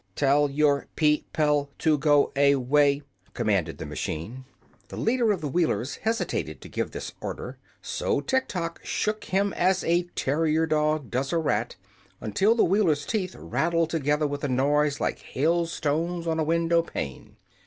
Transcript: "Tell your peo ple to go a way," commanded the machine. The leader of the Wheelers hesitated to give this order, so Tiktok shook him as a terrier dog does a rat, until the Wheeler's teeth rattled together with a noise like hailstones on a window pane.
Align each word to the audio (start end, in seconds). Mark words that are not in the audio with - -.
"Tell 0.15 0.49
your 0.49 0.87
peo 0.95 1.19
ple 1.31 1.69
to 1.77 1.95
go 1.95 2.31
a 2.35 2.55
way," 2.55 3.03
commanded 3.35 3.77
the 3.77 3.85
machine. 3.85 4.45
The 4.87 4.97
leader 4.97 5.31
of 5.31 5.41
the 5.41 5.47
Wheelers 5.47 5.97
hesitated 5.97 6.59
to 6.61 6.67
give 6.69 6.89
this 6.89 7.11
order, 7.21 7.59
so 7.83 8.19
Tiktok 8.19 8.79
shook 8.83 9.25
him 9.25 9.53
as 9.53 9.83
a 9.83 10.07
terrier 10.15 10.65
dog 10.65 11.11
does 11.11 11.31
a 11.31 11.37
rat, 11.37 11.75
until 12.19 12.55
the 12.55 12.65
Wheeler's 12.65 13.05
teeth 13.05 13.35
rattled 13.35 13.91
together 13.91 14.25
with 14.25 14.43
a 14.43 14.49
noise 14.49 14.99
like 14.99 15.19
hailstones 15.19 16.25
on 16.25 16.39
a 16.39 16.43
window 16.43 16.81
pane. 16.81 17.35